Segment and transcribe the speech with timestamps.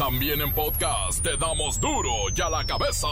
[0.00, 3.06] También en podcast te damos duro y a la cabeza.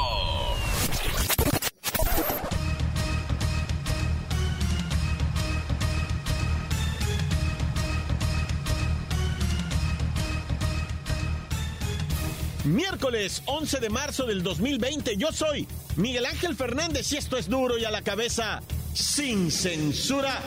[12.64, 17.76] Miércoles 11 de marzo del 2020, yo soy Miguel Ángel Fernández y esto es duro
[17.76, 18.62] y a la cabeza
[18.94, 20.40] sin censura.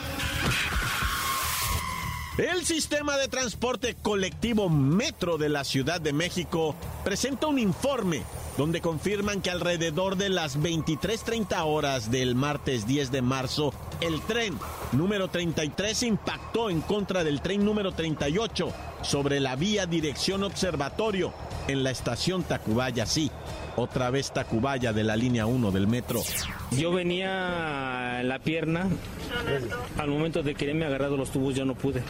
[2.37, 8.23] El sistema de transporte colectivo Metro de la Ciudad de México presenta un informe
[8.57, 14.57] donde confirman que alrededor de las 23.30 horas del martes 10 de marzo, el tren
[14.93, 18.71] número 33 impactó en contra del tren número 38
[19.01, 21.33] sobre la vía dirección observatorio
[21.67, 23.29] en la estación Tacubaya, sí,
[23.75, 26.21] otra vez Tacubaya de la línea 1 del metro.
[26.71, 28.87] Yo venía en la pierna,
[29.97, 32.01] al momento de quererme agarrar los tubos yo no pude.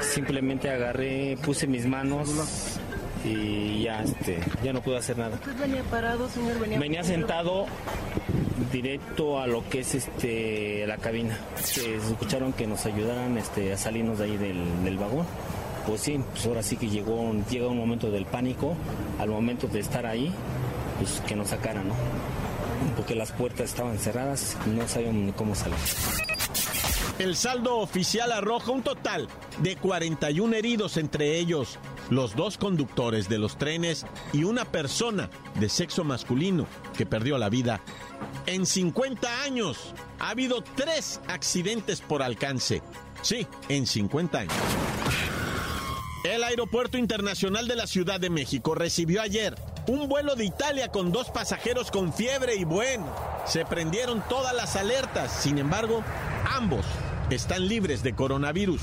[0.00, 2.78] Simplemente agarré, puse mis manos
[3.24, 5.36] y ya, este, ya no pude hacer nada.
[5.36, 6.58] ¿Usted venía parado, señor?
[6.58, 7.66] Venía, venía sentado
[8.72, 11.38] directo a lo que es este la cabina.
[11.56, 15.26] Se escucharon que nos ayudaran este, a salirnos de ahí del, del vagón
[15.88, 18.74] pues sí, pues ahora sí que llegó, llega un momento del pánico,
[19.18, 20.30] al momento de estar ahí,
[20.98, 21.94] pues que nos sacaran, ¿no?
[22.96, 25.76] Porque las puertas estaban cerradas, no sabíamos ni cómo salir.
[27.18, 29.28] El saldo oficial arroja un total
[29.60, 31.78] de 41 heridos, entre ellos
[32.10, 37.48] los dos conductores de los trenes y una persona de sexo masculino que perdió la
[37.48, 37.80] vida.
[38.46, 42.82] En 50 años ha habido tres accidentes por alcance.
[43.22, 44.54] Sí, en 50 años.
[46.24, 49.56] El Aeropuerto Internacional de la Ciudad de México recibió ayer
[49.88, 53.06] un vuelo de Italia con dos pasajeros con fiebre y bueno,
[53.46, 55.32] se prendieron todas las alertas.
[55.32, 56.04] Sin embargo,
[56.54, 56.84] ambos
[57.30, 58.80] están libres de coronavirus.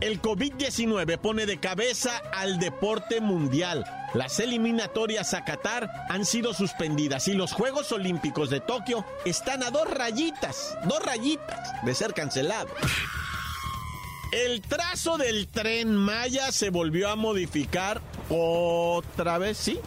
[0.00, 3.84] El COVID-19 pone de cabeza al deporte mundial.
[4.12, 9.70] Las eliminatorias a Qatar han sido suspendidas y los Juegos Olímpicos de Tokio están a
[9.70, 12.72] dos rayitas, dos rayitas de ser cancelados.
[14.32, 19.78] El trazo del tren Maya se volvió a modificar otra vez, ¿sí?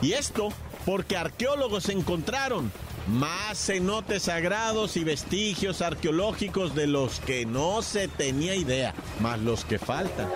[0.00, 0.48] Y esto
[0.84, 2.72] porque arqueólogos encontraron
[3.08, 9.64] más cenotes sagrados y vestigios arqueológicos de los que no se tenía idea, más los
[9.64, 10.28] que faltan.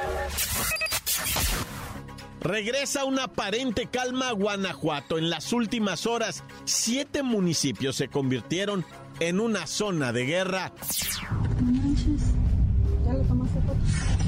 [2.40, 5.18] Regresa una aparente calma a Guanajuato.
[5.18, 8.84] En las últimas horas, siete municipios se convirtieron
[9.18, 10.72] en una zona de guerra.
[11.60, 12.22] No manches.
[13.04, 13.58] Ya lo tomaste.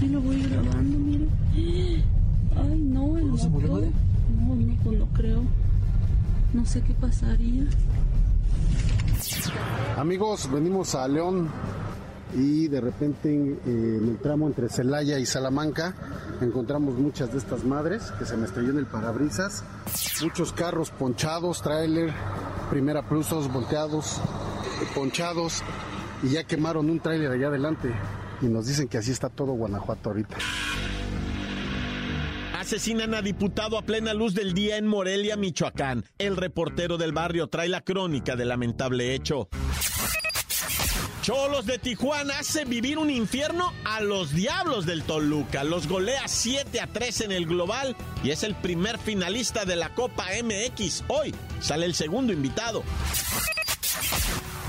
[0.00, 0.42] Sí, voy
[3.38, 3.90] no, ¿No se murió doctor.
[3.90, 3.94] nadie?
[4.46, 5.42] No, no, pues no creo.
[6.52, 7.64] No sé qué pasaría.
[9.96, 11.48] Amigos, venimos a León
[12.34, 15.94] y de repente eh, en el tramo entre Celaya y Salamanca
[16.40, 19.64] encontramos muchas de estas madres que se me estrelló en el parabrisas.
[20.22, 22.12] Muchos carros ponchados, tráiler,
[22.70, 24.20] primera plusos volteados,
[24.94, 25.62] ponchados
[26.22, 27.92] y ya quemaron un tráiler allá adelante
[28.40, 30.36] y nos dicen que así está todo Guanajuato ahorita.
[32.68, 36.04] Asesinan a diputado a plena luz del día en Morelia, Michoacán.
[36.18, 39.48] El reportero del barrio trae la crónica del lamentable hecho.
[41.22, 45.64] Cholos de Tijuana hace vivir un infierno a los Diablos del Toluca.
[45.64, 49.94] Los golea 7 a 3 en el global y es el primer finalista de la
[49.94, 51.04] Copa MX.
[51.08, 52.82] Hoy sale el segundo invitado.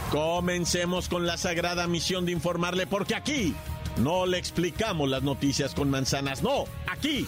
[0.10, 3.54] Comencemos con la sagrada misión de informarle porque aquí
[3.98, 7.28] no le explicamos las noticias con manzanas, no, aquí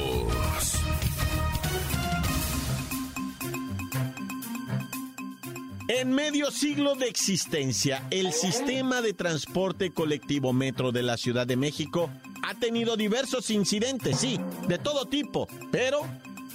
[5.93, 11.57] En medio siglo de existencia, el sistema de transporte colectivo metro de la Ciudad de
[11.57, 12.09] México
[12.47, 14.39] ha tenido diversos incidentes, sí,
[14.69, 15.99] de todo tipo, pero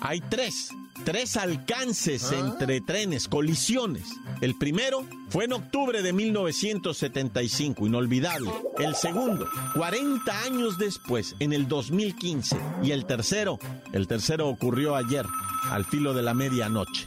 [0.01, 0.71] hay tres,
[1.05, 4.09] tres alcances entre trenes, colisiones.
[4.41, 8.51] El primero fue en octubre de 1975, inolvidable.
[8.79, 12.57] El segundo, 40 años después, en el 2015.
[12.83, 13.59] Y el tercero,
[13.93, 15.27] el tercero ocurrió ayer,
[15.71, 17.07] al filo de la medianoche.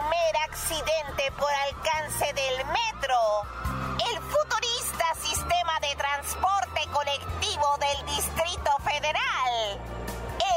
[0.00, 3.16] primer accidente por alcance del metro.
[4.10, 9.78] El futurista sistema de transporte colectivo del Distrito Federal.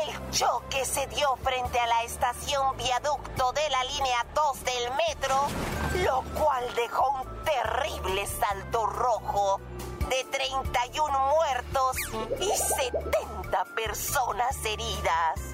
[0.02, 5.48] El choque se dio frente a la estación viaducto de la línea 2 del metro,
[6.06, 9.60] lo cual dejó un terrible saldo rojo
[10.10, 11.98] de 31 muertos
[12.40, 15.53] y 70 personas heridas.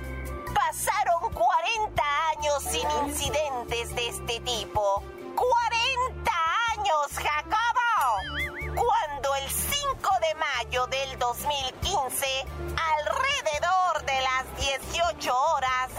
[0.53, 2.03] Pasaron 40
[2.37, 5.03] años sin incidentes de este tipo.
[5.35, 6.31] ¡40
[6.77, 8.75] años, Jacobo!
[8.75, 15.91] Cuando el 5 de mayo del 2015, alrededor de las 18 horas,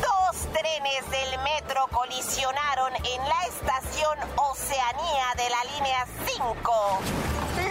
[0.00, 7.00] dos trenes del metro colisionaron en la estación Oceanía de la línea 5,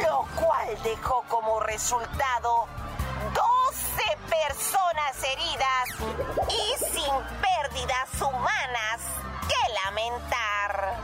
[0.07, 2.67] lo cual dejó como resultado
[3.33, 4.82] 12 personas
[5.21, 5.89] heridas
[6.49, 9.01] y sin pérdidas humanas
[9.47, 10.97] que lamentar.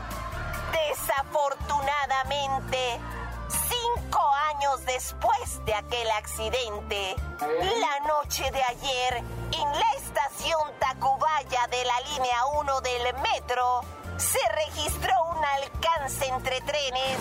[0.72, 3.00] Desafortunadamente,
[3.48, 4.20] cinco
[4.50, 12.00] años después de aquel accidente, la noche de ayer, en la estación Tacubaya de la
[12.12, 13.82] línea 1 del metro,
[14.16, 17.18] se registró un alcance entre trenes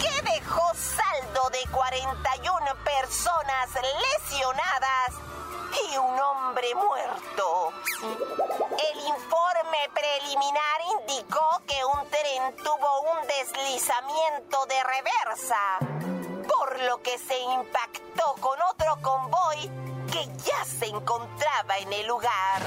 [0.00, 5.14] que dejó saldo de 41 personas lesionadas
[5.72, 7.72] y un hombre muerto.
[8.02, 15.78] El informe preliminar indicó que un tren tuvo un deslizamiento de reversa,
[16.48, 19.70] por lo que se impactó con otro convoy
[20.12, 22.62] que ya se encontraba en el lugar.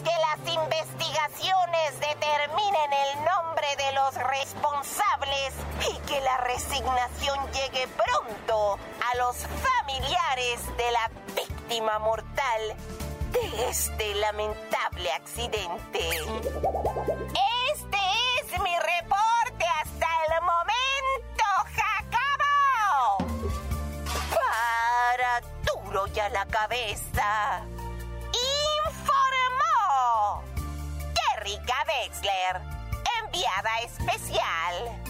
[0.00, 5.52] Que las investigaciones determinen el nombre de los responsables
[5.88, 12.74] y que la resignación llegue pronto a los familiares de la víctima mortal
[13.32, 16.08] de este lamentable accidente.
[17.74, 17.98] Este
[18.40, 21.44] es mi reporte hasta el momento,
[21.76, 23.26] Jacobo.
[24.34, 27.66] Para duro ya la cabeza.
[31.44, 32.62] Erika Wexler,
[33.24, 35.02] enviada especial.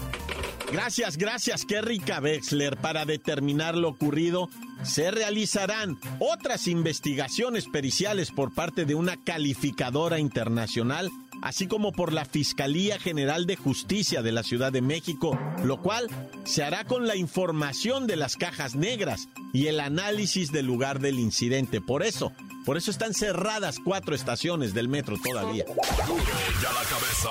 [0.71, 2.77] Gracias, gracias, qué rica Wexler.
[2.77, 4.49] Para determinar lo ocurrido,
[4.83, 11.11] se realizarán otras investigaciones periciales por parte de una calificadora internacional,
[11.43, 16.07] así como por la Fiscalía General de Justicia de la Ciudad de México, lo cual
[16.45, 21.19] se hará con la información de las cajas negras y el análisis del lugar del
[21.19, 21.79] incidente.
[21.79, 22.33] Por eso,
[22.65, 25.65] por eso están cerradas cuatro estaciones del metro todavía.
[25.65, 27.29] Ya la cabeza.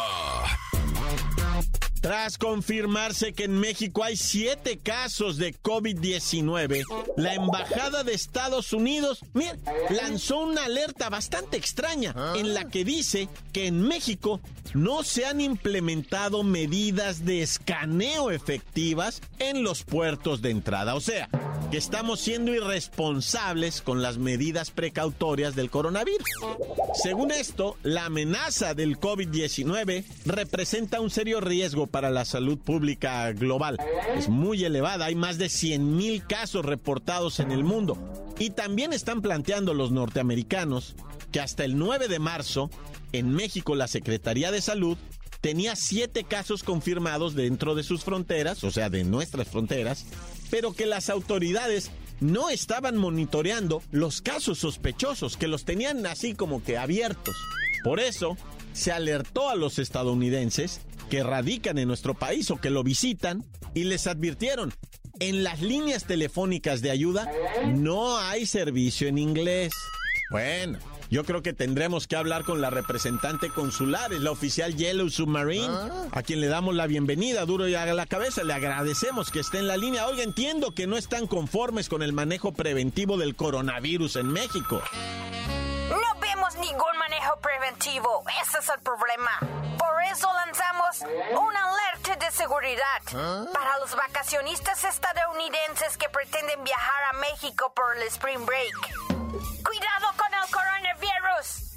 [2.02, 6.84] Tras confirmarse que en México hay siete casos de COVID-19,
[7.16, 9.56] la Embajada de Estados Unidos mira,
[9.88, 14.40] lanzó una alerta bastante extraña en la que dice que en México
[14.74, 20.96] no se han implementado medidas de escaneo efectivas en los puertos de entrada.
[20.96, 21.28] O sea,
[21.72, 26.28] que estamos siendo irresponsables con las medidas precautorias del coronavirus.
[27.02, 33.78] Según esto, la amenaza del COVID-19 representa un serio riesgo para la salud pública global.
[34.14, 37.96] Es muy elevada, hay más de 100 mil casos reportados en el mundo.
[38.38, 40.94] Y también están planteando los norteamericanos
[41.30, 42.68] que hasta el 9 de marzo,
[43.12, 44.98] en México la Secretaría de Salud
[45.42, 50.06] tenía siete casos confirmados dentro de sus fronteras, o sea, de nuestras fronteras,
[50.50, 56.62] pero que las autoridades no estaban monitoreando los casos sospechosos, que los tenían así como
[56.62, 57.36] que abiertos.
[57.82, 58.38] Por eso,
[58.72, 60.80] se alertó a los estadounidenses
[61.10, 63.44] que radican en nuestro país o que lo visitan
[63.74, 64.72] y les advirtieron,
[65.18, 67.30] en las líneas telefónicas de ayuda
[67.74, 69.72] no hay servicio en inglés.
[70.30, 70.78] Bueno,
[71.12, 75.68] yo creo que tendremos que hablar con la representante consular, es la oficial Yellow Submarine,
[76.10, 78.44] a quien le damos la bienvenida, duro y a la cabeza.
[78.44, 80.06] Le agradecemos que esté en la línea.
[80.06, 84.80] Oiga, entiendo que no están conformes con el manejo preventivo del coronavirus en México.
[85.90, 88.24] No vemos ningún manejo preventivo.
[88.42, 89.38] Ese es el problema.
[89.76, 91.02] Por eso lanzamos
[91.38, 98.02] una alerta de seguridad para los vacacionistas estadounidenses que pretenden viajar a México por el
[98.04, 99.12] Spring Break.
[99.62, 100.21] Cuidado con
[100.52, 101.72] coronavirus.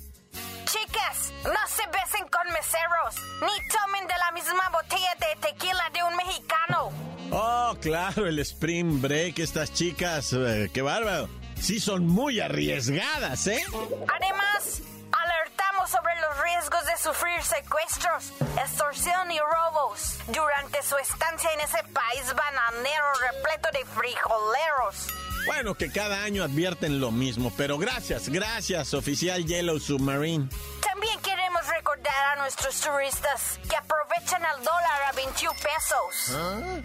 [0.65, 6.03] Chicas, no se besen con meseros, ni tomen de la misma botella de tequila de
[6.03, 6.91] un mexicano.
[7.32, 11.29] Oh, claro, el Spring Break, estas chicas, eh, qué bárbaro.
[11.60, 13.63] Sí son muy arriesgadas, ¿eh?
[13.74, 21.62] Además, alertamos sobre los riesgos de sufrir secuestros, extorsión y robos durante su estancia en
[21.62, 25.25] ese país bananero repleto de frijoleros.
[25.45, 30.49] Bueno, que cada año advierten lo mismo, pero gracias, gracias, oficial Yellow Submarine.
[30.81, 36.37] También queremos recordar a nuestros turistas que aprovechan el dólar a 21 pesos.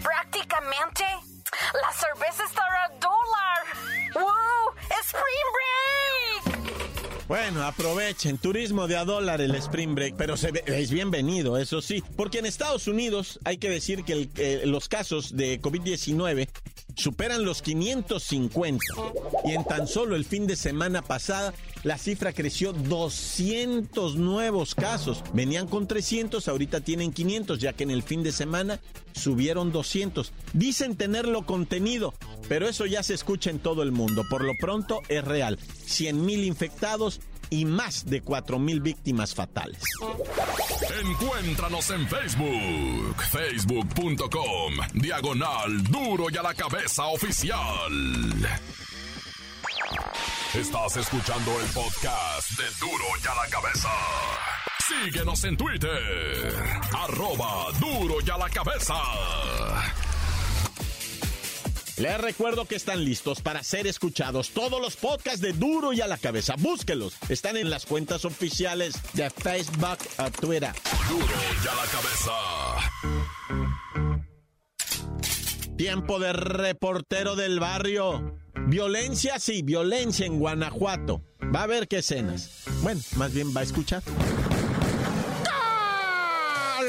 [0.02, 1.04] Prácticamente,
[1.72, 4.12] la cerveza está a dólar.
[4.14, 4.74] ¡Wow!
[5.04, 5.48] ¡Spring
[6.44, 7.26] Break!
[7.28, 11.80] Bueno, aprovechen, turismo de a dólar el Spring Break, pero se ve- es bienvenido, eso
[11.80, 16.48] sí, porque en Estados Unidos hay que decir que el- eh, los casos de COVID-19
[16.96, 18.84] superan los 550
[19.44, 25.24] y en tan solo el fin de semana pasada la cifra creció 200 nuevos casos.
[25.32, 28.80] Venían con 300, ahorita tienen 500, ya que en el fin de semana
[29.12, 30.32] subieron 200.
[30.52, 32.12] Dicen tenerlo contenido,
[32.48, 34.24] pero eso ya se escucha en todo el mundo.
[34.28, 35.58] Por lo pronto es real.
[35.86, 37.20] 100 mil infectados
[37.50, 39.82] y más de 4 mil víctimas fatales.
[41.02, 47.90] Encuéntranos en Facebook, facebook.com, diagonal duro y a la cabeza oficial.
[50.54, 53.88] Estás escuchando el podcast de duro y a la cabeza.
[54.88, 56.54] Síguenos en Twitter,
[56.92, 58.94] arroba duro y a la cabeza.
[62.00, 66.06] Les recuerdo que están listos para ser escuchados todos los podcasts de Duro y a
[66.06, 66.54] la cabeza.
[66.58, 67.14] Búsquelos.
[67.28, 70.72] Están en las cuentas oficiales de Facebook o Twitter.
[71.10, 71.26] Duro
[71.62, 72.32] y a la cabeza.
[75.76, 78.34] Tiempo de reportero del barrio.
[78.68, 81.22] Violencia, sí, violencia en Guanajuato.
[81.54, 82.62] Va a ver qué escenas.
[82.82, 84.02] Bueno, más bien va a escuchar.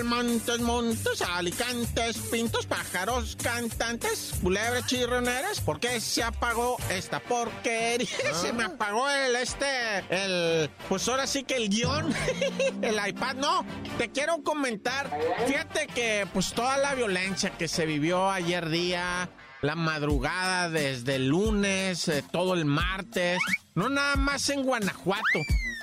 [0.03, 5.61] Montes, montes, alicantes, pintos, pájaros, cantantes, culebras chirroneras.
[5.61, 8.07] ¿Por qué se apagó esta porquería?
[8.41, 9.65] Se me apagó el este,
[10.09, 12.13] el, pues ahora sí que el guion,
[12.81, 13.35] el iPad.
[13.35, 13.65] No,
[13.97, 15.09] te quiero comentar.
[15.47, 19.29] Fíjate que pues toda la violencia que se vivió ayer día,
[19.61, 23.39] la madrugada desde el lunes, eh, todo el martes,
[23.75, 25.39] no nada más en Guanajuato.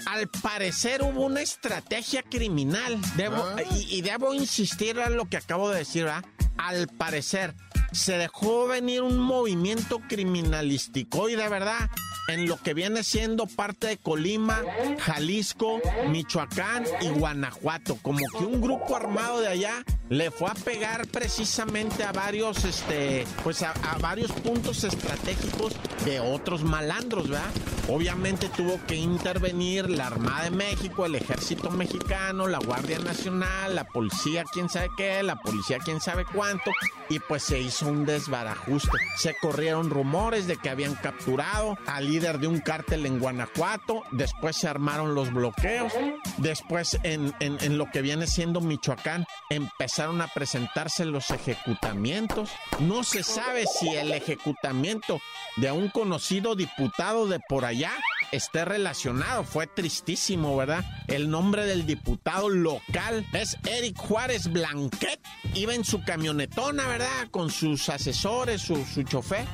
[0.09, 2.99] Al parecer hubo una estrategia criminal.
[3.17, 6.25] Debo, y, y debo insistir en lo que acabo de decir, ¿verdad?
[6.57, 7.55] Al parecer
[7.93, 11.91] se dejó venir un movimiento criminalístico y de verdad
[12.29, 14.63] en lo que viene siendo parte de Colima,
[15.01, 15.81] Jalisco,
[16.11, 17.99] Michoacán y Guanajuato.
[18.03, 23.27] Como que un grupo armado de allá le fue a pegar precisamente a varios, este,
[23.43, 27.51] pues a, varios puntos estratégicos de otros malandros, ¿verdad?
[27.89, 33.85] Obviamente tuvo que intervenir la Armada de México, el Ejército Mexicano, la Guardia Nacional, la
[33.85, 36.71] policía, quién sabe qué, la policía, quién sabe cuánto,
[37.09, 38.99] y pues se hizo un desbarajuste.
[39.17, 44.57] Se corrieron rumores de que habían capturado al líder de un cártel en Guanajuato, después
[44.57, 45.93] se armaron los bloqueos,
[46.39, 47.33] después en,
[47.79, 52.51] lo que viene siendo Michoacán empezaron a presentarse los ejecutamientos.
[52.81, 55.21] No se sabe si el ejecutamiento
[55.59, 57.93] de un conocido diputado de por allá
[58.33, 59.45] esté relacionado.
[59.45, 60.85] Fue tristísimo, ¿verdad?
[61.07, 65.21] El nombre del diputado local es Eric Juárez Blanquet.
[65.55, 67.29] Iba en su camionetona, ¿verdad?
[67.31, 69.47] Con sus asesores, su chofer.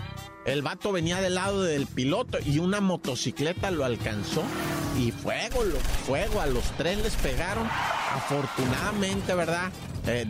[0.45, 4.43] El vato venía del lado del piloto y una motocicleta lo alcanzó.
[4.99, 5.63] Y fuego,
[6.07, 7.67] fuego, a los tres les pegaron.
[8.13, 9.71] Afortunadamente, ¿verdad?
[10.07, 10.27] Eh,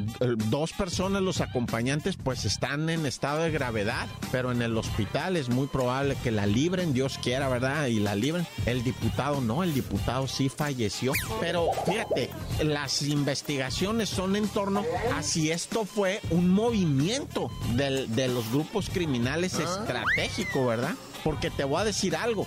[0.49, 5.49] dos personas, los acompañantes, pues están en estado de gravedad, pero en el hospital es
[5.49, 7.87] muy probable que la libren, Dios quiera, ¿verdad?
[7.87, 8.47] Y la libren.
[8.67, 11.13] El diputado no, el diputado sí falleció.
[11.41, 12.31] Pero fíjate,
[12.63, 14.85] las investigaciones son en torno
[15.17, 20.95] a si esto fue un movimiento del- de los grupos criminales estratégico, ¿verdad?
[21.25, 22.45] Porque te voy a decir algo,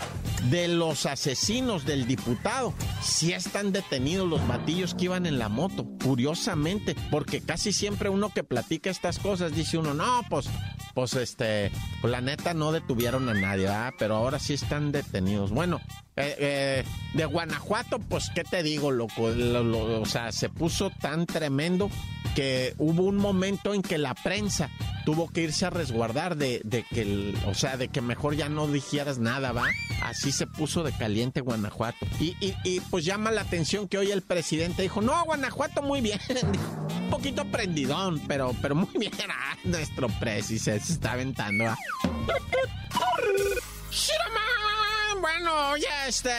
[0.52, 5.88] de los asesinos del diputado, sí están detenidos los batillos que iban en la moto,
[6.04, 10.50] curiosamente, porque casi siempre uno que platica estas cosas dice uno, no, pues,
[10.94, 11.72] pues este,
[12.02, 13.70] pues la neta no detuvieron a nadie.
[13.98, 15.52] Pero ahora sí están detenidos.
[15.52, 15.80] Bueno,
[16.16, 16.84] eh, eh,
[17.14, 19.30] de Guanajuato, pues, ¿qué te digo, loco?
[19.30, 21.90] Lo- lo- o sea, se puso tan tremendo
[22.38, 24.70] que hubo un momento en que la prensa
[25.06, 26.62] tuvo que irse a resguardar de,
[26.94, 29.66] que, el- o sea, de que mejor ya no dijeras nada, ¿va?
[30.04, 32.06] Así se puso de caliente Guanajuato.
[32.20, 36.20] Y, pues llama la atención que hoy el presidente dijo, no, Guanajuato muy bien.
[37.06, 39.12] Un poquito prendidón, pero, pero muy bien.
[39.64, 41.74] Nuestro presi se está aventando.
[45.20, 46.30] Bueno, ya este.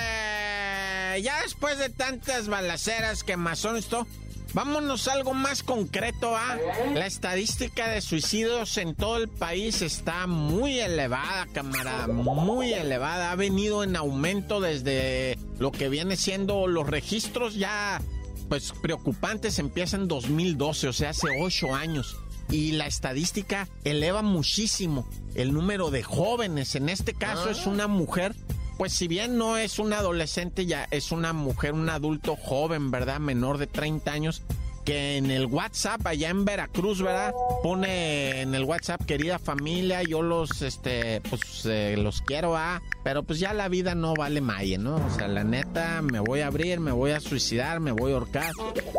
[1.23, 4.07] Ya después de tantas balaceras, quemazones, todo.
[4.55, 6.57] Vámonos a algo más concreto, ¿ah?
[6.95, 13.31] La estadística de suicidios en todo el país está muy elevada, camarada, muy elevada.
[13.31, 18.01] Ha venido en aumento desde lo que viene siendo los registros ya,
[18.49, 22.17] pues preocupantes, empiezan en 2012, o sea, hace ocho años.
[22.51, 26.75] y la estadística eleva muchísimo el número de jóvenes.
[26.77, 28.35] En este caso es una mujer
[28.79, 33.19] pues si bien no es una adolescente, ya es una mujer, un adulto joven, ¿verdad?
[33.19, 34.43] Menor de 30 años,
[34.85, 37.35] que en el WhatsApp allá en Veracruz, ¿verdad?
[37.63, 42.81] Pone en el WhatsApp, querida familia, yo los, este, pues eh, los quiero, ¿ah?
[43.03, 44.95] Pero pues ya la vida no vale maye, ¿no?
[44.95, 48.15] O sea, la neta, me voy a abrir, me voy a suicidar, me voy a
[48.15, 48.53] ahorcar.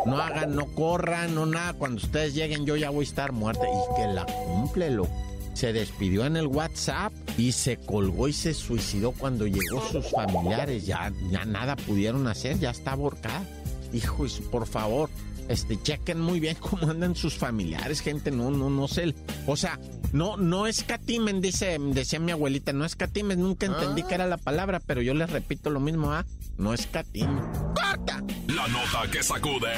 [0.04, 1.72] No hagan, no corran, no nada.
[1.72, 3.64] Cuando ustedes lleguen, yo ya voy a estar muerta.
[3.64, 5.29] Y que la cumple, loco
[5.60, 10.86] se despidió en el WhatsApp y se colgó y se suicidó cuando llegó sus familiares.
[10.86, 13.44] Ya, ya nada pudieron hacer, ya está ahorcada.
[13.92, 15.10] Hijo, por favor,
[15.50, 19.14] este, chequen muy bien cómo andan sus familiares, gente, no, no, no sé.
[19.46, 19.78] O sea,
[20.14, 24.80] no, no escatimen, dice, decía mi abuelita, no escatimen, nunca entendí que era la palabra,
[24.80, 26.24] pero yo les repito lo mismo, ¿ah?
[26.56, 27.44] No escatimen.
[27.74, 28.24] ¡Corta!
[28.46, 29.74] La nota que sacude.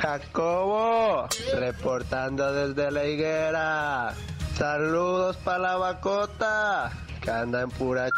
[0.00, 4.12] Jacobo, reportando desde la higuera.
[4.56, 6.90] Saludos para la bacota,
[7.22, 8.08] que anda en pura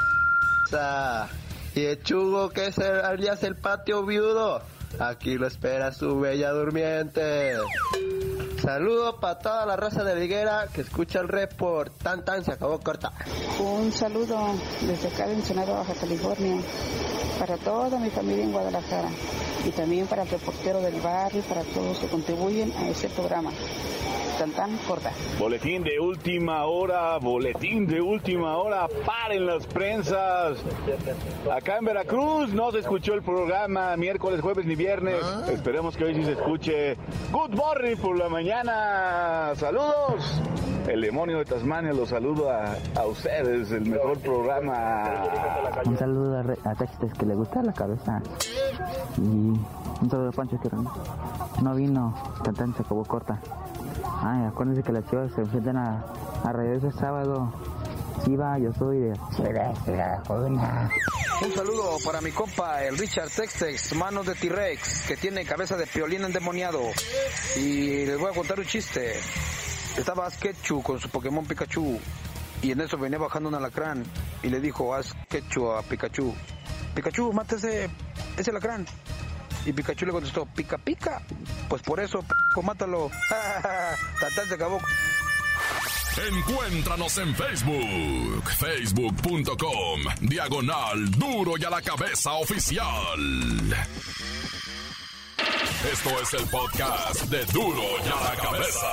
[1.75, 4.63] Y Echugo, que es el, alias el patio viudo.
[4.99, 7.59] Aquí lo espera su bella durmiente.
[8.63, 11.93] Saludo para toda la raza de Viguera que escucha el report.
[12.03, 13.11] Tan tan se acabó corta.
[13.59, 14.37] Un saludo
[14.83, 16.61] desde acá de Ensenado, Baja California,
[17.39, 19.09] para toda mi familia en Guadalajara
[19.67, 23.51] y también para el reportero del barrio para todos que contribuyen a ese programa.
[24.41, 25.11] Tan tan corta.
[25.39, 30.57] Boletín de última hora, boletín de última hora, paren las prensas.
[31.55, 35.23] Acá en Veracruz no se escuchó el programa miércoles, jueves ni viernes.
[35.53, 36.97] Esperemos que hoy sí se escuche.
[37.33, 39.53] Good morning por la mañana.
[39.57, 40.41] Saludos.
[40.89, 45.23] El demonio de Tasmania los saludo a, ustedes, el mejor programa.
[45.85, 48.23] Un saludo a, Re- a Textes que le gusta la cabeza.
[49.19, 50.91] Y un saludo a Pancho que no,
[51.63, 53.39] no vino, Tantán se acabó corta.
[54.23, 56.05] Ay, acuérdense que las chivas se enfrentan a,
[56.45, 57.53] a el sábado.
[58.25, 59.19] Chiva, yo soy de...
[61.43, 65.87] Un saludo para mi compa, el Richard Textex, manos de T-Rex, que tiene cabeza de
[65.87, 66.83] piolín endemoniado.
[67.57, 69.15] Y les voy a contar un chiste.
[69.97, 71.99] Estaba Asketchu con su Pokémon Pikachu.
[72.61, 74.05] Y en eso venía bajando un alacrán.
[74.43, 76.35] Y le dijo Asketchu a Pikachu.
[76.95, 77.89] Pikachu, mata ese,
[78.37, 78.85] ese alacrán.
[79.67, 81.23] Y Pikachu le contestó, pica pica.
[81.69, 83.11] Pues por eso, p***, mátalo.
[84.21, 84.81] Tatán se acabó.
[86.29, 92.87] Encuéntranos en Facebook, facebook.com, diagonal duro y a la cabeza oficial.
[95.93, 98.87] Esto es el podcast de duro y a la cabeza.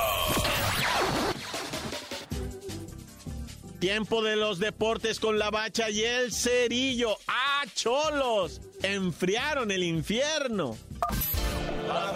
[3.80, 7.16] Tiempo de los deportes con la bacha y el cerillo.
[7.26, 8.60] ¡Ah, cholos!
[8.82, 10.76] Enfriaron el infierno.
[11.86, 12.12] ¡La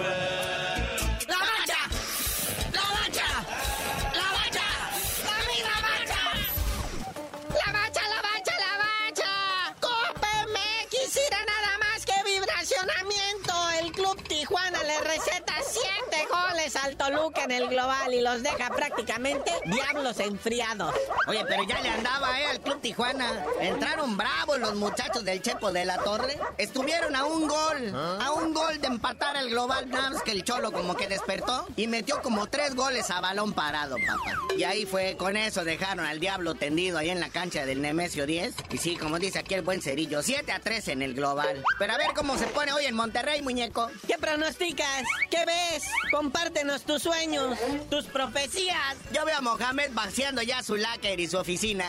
[16.83, 20.95] al Toluca en el global y los deja prácticamente diablos enfriados.
[21.29, 22.47] Oye, pero ya le andaba, ¿eh?
[22.47, 23.45] Al Club Tijuana.
[23.61, 26.39] Entraron bravos los muchachos del Chepo de la Torre.
[26.59, 29.89] Estuvieron a un gol, a un gol de empatar el global.
[29.89, 33.53] Nada más que el Cholo como que despertó y metió como tres goles a balón
[33.53, 34.39] parado, papá.
[34.57, 38.27] Y ahí fue, con eso dejaron al diablo tendido ahí en la cancha del Nemesio
[38.27, 38.55] 10.
[38.71, 41.63] Y sí, como dice aquí el buen cerillo, 7 a 3 en el global.
[41.79, 43.91] Pero a ver cómo se pone hoy en Monterrey, muñeco.
[44.07, 45.05] ¿Qué pronosticas?
[45.31, 45.85] ¿Qué ves?
[46.11, 47.59] Compártenos tus sueños,
[47.91, 48.97] tus profecías.
[49.13, 51.85] Yo veo a Mohamed vaciando ya su láquer y su oficina.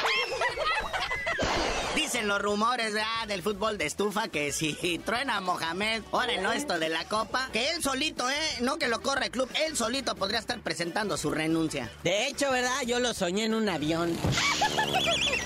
[2.14, 3.28] Dicen los rumores ¿verdad?
[3.28, 7.06] del fútbol de estufa que si truena a Mohamed, ahora en lo esto de la
[7.06, 8.36] copa, que él solito, ¿eh?
[8.62, 11.90] No que lo corre el club, él solito podría estar presentando su renuncia.
[12.04, 12.84] De hecho, ¿verdad?
[12.86, 14.16] Yo lo soñé en un avión.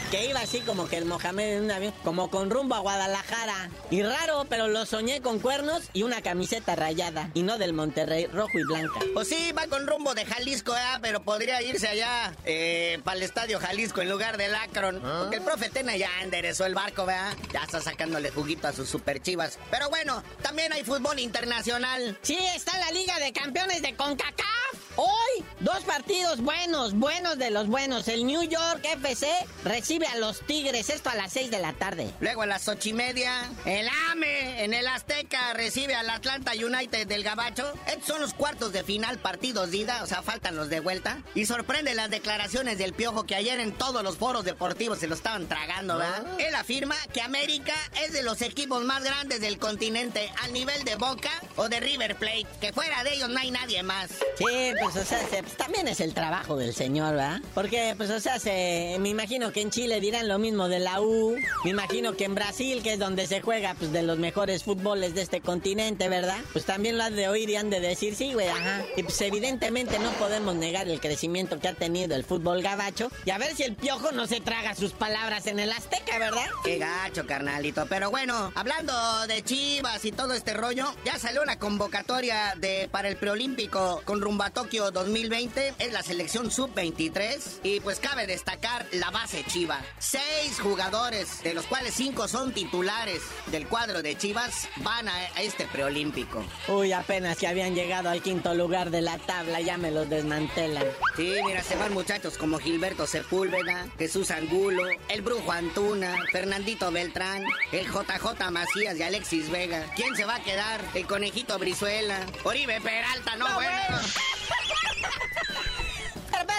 [0.08, 3.70] Que iba así como que el Mohamed en un avión, como con rumbo a Guadalajara.
[3.90, 7.30] Y raro, pero lo soñé con cuernos y una camiseta rayada.
[7.34, 9.02] Y no del Monterrey, rojo y blanca.
[9.14, 11.00] Pues sí, va con rumbo de Jalisco, ¿eh?
[11.02, 15.02] Pero podría irse allá eh, para el estadio Jalisco en lugar del Akron.
[15.02, 17.36] Porque el profe Tena ya enderezó el barco, ¿verdad?
[17.52, 19.60] Ya está sacándole juguito a sus super chivas.
[19.70, 22.18] Pero bueno, también hay fútbol internacional.
[22.22, 24.87] Sí, está la Liga de Campeones de CONCACAF.
[25.00, 28.08] Hoy, dos partidos buenos, buenos de los buenos.
[28.08, 29.28] El New York FC
[29.64, 32.12] recibe a los Tigres, esto a las 6 de la tarde.
[32.20, 37.06] Luego a las ocho y media, el AME, en el Azteca recibe al Atlanta United
[37.06, 37.72] del Gabacho.
[37.86, 41.22] Estos son los cuartos de final, partidos de ida, o sea, faltan los de vuelta.
[41.36, 45.14] Y sorprende las declaraciones del Piojo que ayer en todos los foros deportivos se lo
[45.14, 46.26] estaban tragando, ¿verdad?
[46.40, 50.96] Él afirma que América es de los equipos más grandes del continente al nivel de
[50.96, 54.10] Boca o de River Plate, que fuera de ellos no hay nadie más.
[54.40, 57.42] Sí, pues o sea, se- pues, también es el trabajo del señor, ¿verdad?
[57.54, 61.02] Porque, pues o sea, se, me imagino que en Chile dirán lo mismo de la
[61.02, 64.64] U, me imagino que en Brasil, que es donde se juega, pues de los mejores
[64.64, 66.38] fútboles de este continente, ¿verdad?
[66.54, 68.84] Pues también lo han de oír y han de decir, sí, güey, ajá.
[68.96, 73.32] Y pues evidentemente no podemos negar el crecimiento que ha tenido el fútbol gabacho y
[73.32, 76.46] a ver si el piojo no se traga sus palabras en el Azteca, ¿verdad?
[76.64, 77.86] Qué gacho, carnalito.
[77.88, 78.94] Pero bueno, hablando
[79.28, 84.22] de Chivas y todo este rollo, ya salió una convocatoria de para el preolímpico con
[84.22, 84.50] rumbo a
[84.86, 85.74] 2020.
[85.80, 87.60] Es la selección sub-23.
[87.64, 89.82] Y pues cabe destacar la base Chiva.
[90.00, 95.42] Seis jugadores, de los cuales cinco son titulares del cuadro de Chivas, van a, a
[95.42, 96.44] este preolímpico.
[96.68, 100.86] Uy, apenas que habían llegado al quinto lugar de la tabla, ya me los desmantelan.
[101.16, 107.44] Sí, mira, se van muchachos como Gilberto Sepúlveda, Jesús Angulo, el Brujo Antuna, Fernandito Beltrán,
[107.72, 109.92] el JJ Macías y Alexis Vega.
[109.96, 110.82] ¿Quién se va a quedar?
[110.94, 113.72] El Conejito Brizuela, Oribe Peralta, no, bueno.
[113.88, 113.98] Pero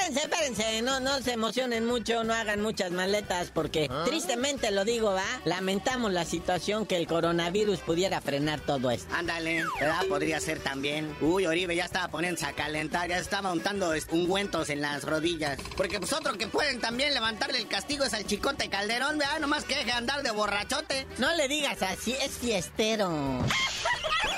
[0.09, 5.13] espérense, espérense, no, no se emocionen mucho, no hagan muchas maletas, porque tristemente lo digo,
[5.13, 5.25] ¿va?
[5.45, 9.15] Lamentamos la situación que el coronavirus pudiera frenar todo esto.
[9.15, 10.07] Ándale, ¿verdad?
[10.09, 11.15] Podría ser también.
[11.21, 15.59] Uy, Oribe ya estaba poniéndose a calentar, ya estaba untando ungüentos en las rodillas.
[15.77, 19.41] Porque pues otro que pueden también levantarle el castigo es al Chicote Calderón, ¿verdad?
[19.41, 21.07] Nomás que deje de andar de borrachote.
[21.19, 23.45] No le digas así, es fiestero.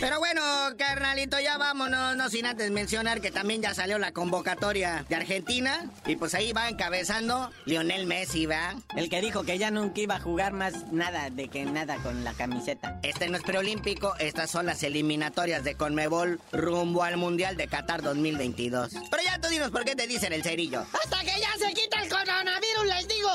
[0.00, 0.42] Pero bueno,
[0.76, 5.90] carnalito, ya vámonos, no sin antes mencionar que también ya salió la convocatoria de Argentina.
[6.06, 8.74] Y pues ahí va encabezando Lionel Messi, ¿verdad?
[8.96, 12.24] El que dijo que ya nunca iba a jugar más nada de que nada con
[12.24, 12.98] la camiseta.
[13.02, 18.02] Este no es preolímpico, estas son las eliminatorias de Conmebol rumbo al Mundial de Qatar
[18.02, 18.92] 2022.
[19.10, 20.84] Pero ya tú dinos por qué te dicen el cerillo.
[20.92, 23.30] Hasta que ya se quita el coronavirus, les digo.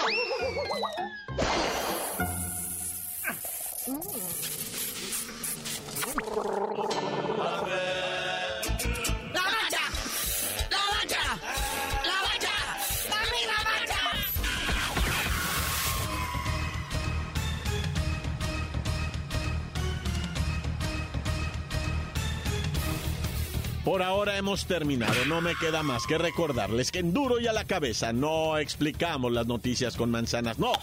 [23.89, 27.53] Por ahora hemos terminado, no me queda más que recordarles que en duro y a
[27.53, 30.73] la cabeza no explicamos las noticias con manzanas, no,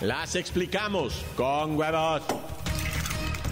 [0.00, 2.22] las explicamos con huevos.